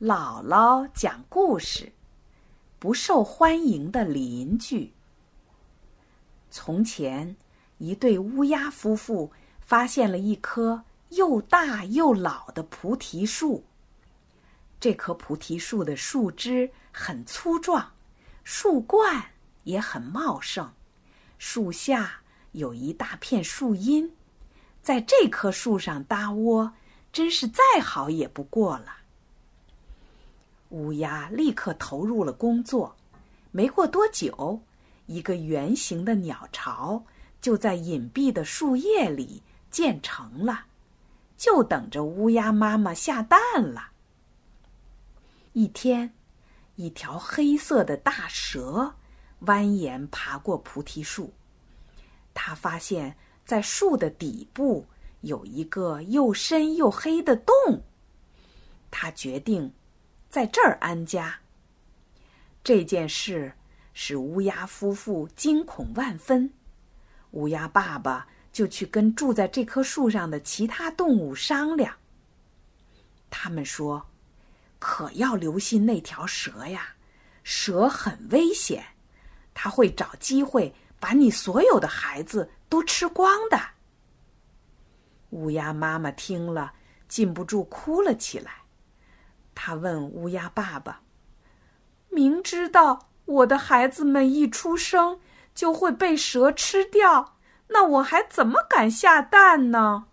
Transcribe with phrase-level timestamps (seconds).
[0.00, 1.92] 姥姥讲故事：
[2.78, 4.92] 不受欢迎的邻居。
[6.52, 7.34] 从前，
[7.78, 13.64] 一对乌鸦夫妇发现了一棵又大又老的菩提树。
[14.78, 17.90] 这棵菩提树的树枝很粗壮，
[18.44, 19.32] 树冠
[19.64, 20.72] 也很茂盛，
[21.38, 22.20] 树下
[22.52, 24.14] 有一大片树荫，
[24.80, 26.72] 在这棵树上搭窝，
[27.12, 28.94] 真是再好也不过了。
[30.70, 32.94] 乌鸦立刻投入了工作，
[33.50, 34.60] 没过多久，
[35.06, 37.02] 一个圆形的鸟巢
[37.40, 40.66] 就在隐蔽的树叶里建成了，
[41.36, 43.92] 就等着乌鸦妈妈下蛋了。
[45.54, 46.12] 一天，
[46.76, 48.94] 一条黑色的大蛇
[49.40, 51.32] 蜿蜒爬过菩提树，
[52.34, 53.16] 它发现，
[53.46, 54.84] 在树的底部
[55.22, 57.82] 有一个又深又黑的洞，
[58.90, 59.72] 它决定。
[60.28, 61.38] 在这儿安家。
[62.62, 63.52] 这件事
[63.94, 66.52] 使乌鸦夫妇惊恐万分，
[67.30, 71.94] 乌鸦爸爸就去跟住在这棵树上的其他动物商量。
[73.30, 74.06] 他们说
[74.78, 76.94] ：“可要留心那条蛇呀，
[77.42, 78.84] 蛇很危险，
[79.54, 83.58] 它会找机会把你所有的孩子都吃光的。”
[85.30, 86.72] 乌鸦妈妈听了，
[87.06, 88.62] 禁不住哭了起来。
[89.60, 91.00] 他问乌鸦爸爸
[92.10, 95.18] ：“明知道我的孩子们一出生
[95.52, 97.34] 就会被蛇吃掉，
[97.66, 100.06] 那我还怎么敢下蛋呢？”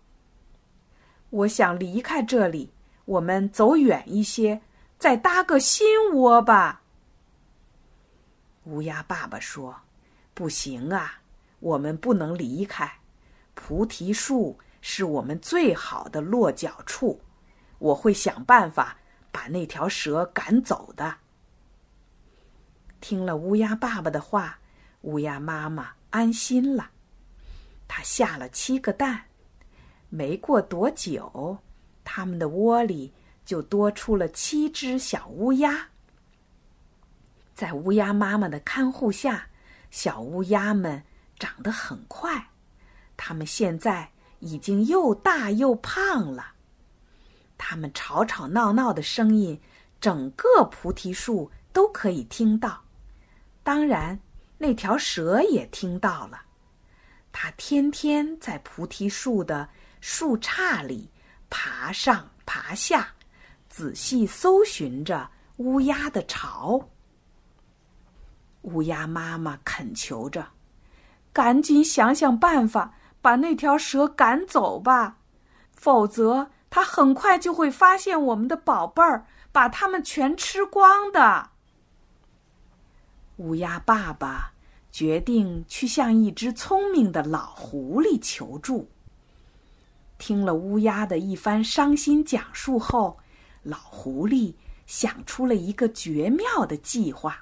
[1.30, 2.72] 我想离开这里，
[3.04, 4.60] 我们走远一些，
[4.98, 6.82] 再搭个新窝吧。
[8.64, 9.76] 乌鸦爸爸说
[10.34, 11.20] ：“不行啊，
[11.60, 12.90] 我们不能离开。
[13.54, 17.20] 菩提树是我们最好的落脚处，
[17.78, 18.96] 我会想办法。”
[19.36, 21.14] 把那条蛇赶走的。
[23.02, 24.58] 听了乌鸦爸爸的话，
[25.02, 26.90] 乌鸦妈妈安心了。
[27.86, 29.24] 它下了七个蛋，
[30.08, 31.58] 没过多久，
[32.02, 33.12] 它们的窝里
[33.44, 35.86] 就多出了七只小乌鸦。
[37.54, 39.46] 在乌鸦妈妈的看护下，
[39.90, 41.02] 小乌鸦们
[41.38, 42.48] 长得很快，
[43.18, 46.55] 它们现在已经又大又胖了。
[47.68, 49.60] 他们吵吵闹闹的声音，
[50.00, 52.80] 整个菩提树都可以听到。
[53.64, 54.16] 当然，
[54.56, 56.40] 那条蛇也听到了。
[57.32, 59.68] 它天天在菩提树的
[60.00, 61.10] 树杈里
[61.50, 63.08] 爬上爬下，
[63.68, 66.80] 仔细搜寻着乌鸦的巢。
[68.62, 70.46] 乌鸦妈妈恳求着
[71.34, 75.18] ：“赶紧想想办法，把那条蛇赶走吧，
[75.72, 81.50] 否则……”他很快就会发现我们的宝贝儿，把它们全吃光的。
[83.36, 84.52] 乌鸦爸爸
[84.90, 88.88] 决定去向一只聪明的老狐狸求助。
[90.18, 93.18] 听了乌鸦的一番伤心讲述后，
[93.62, 94.54] 老狐狸
[94.86, 97.38] 想出了一个绝妙的计划。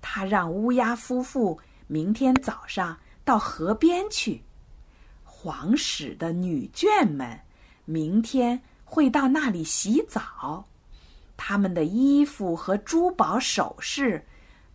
[0.00, 4.42] 他让乌鸦夫妇明天早上到河边去，
[5.24, 7.38] 皇室的女眷们。
[7.90, 10.64] 明天会到那里洗澡，
[11.36, 14.24] 他们的衣服和珠宝首饰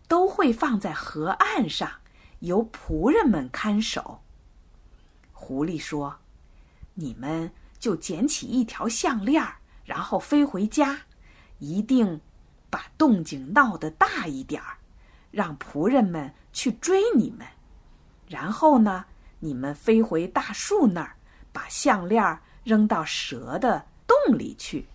[0.09, 1.89] 都会放在河岸上，
[2.39, 4.21] 由仆人们看守。
[5.31, 6.13] 狐狸说
[6.93, 7.49] ：“你们
[7.79, 9.41] 就捡起一条项链，
[9.85, 10.99] 然后飞回家，
[11.59, 12.19] 一定
[12.69, 14.75] 把动静闹得大一点儿，
[15.31, 17.47] 让仆人们去追你们。
[18.27, 19.05] 然后呢，
[19.39, 21.15] 你们飞回大树那儿，
[21.53, 22.21] 把项链。”
[22.65, 24.85] 扔到蛇的洞里去。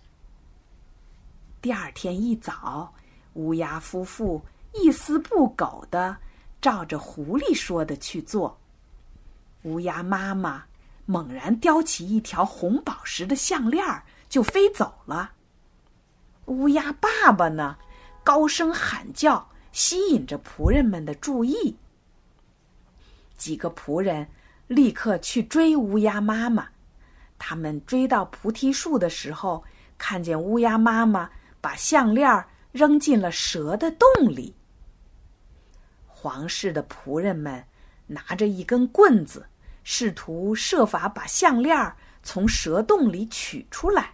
[1.61, 2.93] 第二天一早，
[3.33, 4.41] 乌鸦夫妇
[4.73, 6.17] 一丝不苟的
[6.59, 8.59] 照着狐狸说的去做。
[9.63, 10.65] 乌鸦妈妈
[11.05, 15.31] 猛然叼起一条红宝石的项链就飞走了。
[16.45, 17.77] 乌鸦爸爸呢，
[18.21, 21.77] 高声喊叫，吸引着仆人们的注意。
[23.37, 24.27] 几个仆人
[24.67, 26.67] 立刻去追乌鸦妈妈。
[27.43, 29.63] 他们追到菩提树的时候，
[29.97, 31.27] 看见乌鸦妈妈
[31.59, 34.55] 把项链扔进了蛇的洞里。
[36.05, 37.65] 皇室的仆人们
[38.05, 39.43] 拿着一根棍子，
[39.83, 41.91] 试图设法把项链
[42.21, 44.11] 从蛇洞里取出来。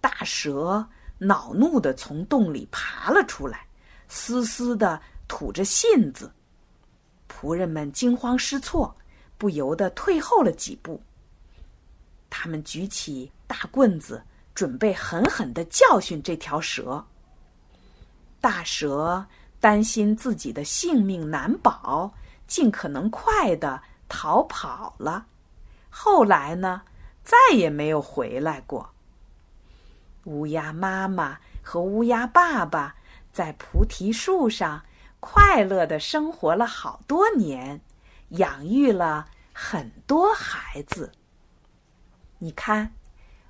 [0.00, 0.88] 大蛇
[1.18, 3.66] 恼怒的从洞里爬了出来，
[4.06, 6.32] 嘶嘶的吐着信子。
[7.28, 8.96] 仆人们惊慌失措，
[9.36, 11.02] 不由得退后了几步。
[12.34, 14.24] 他们举起大棍子，
[14.54, 17.04] 准备狠狠的教训这条蛇。
[18.40, 19.22] 大蛇
[19.60, 22.10] 担心自己的性命难保，
[22.46, 25.26] 尽可能快的逃跑了。
[25.90, 26.80] 后来呢，
[27.22, 28.88] 再也没有回来过。
[30.24, 32.96] 乌鸦妈妈和乌鸦爸爸
[33.30, 34.82] 在菩提树上
[35.20, 37.78] 快乐的生活了好多年，
[38.30, 41.12] 养育了很多孩子。
[42.42, 42.92] 你看，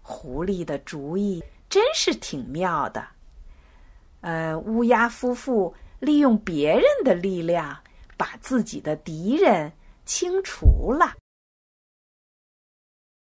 [0.03, 3.03] 狐狸的主意真是挺妙的。
[4.21, 7.75] 呃，乌鸦夫妇利用别人的力量，
[8.19, 9.73] 把自己的敌人
[10.05, 11.15] 清除了。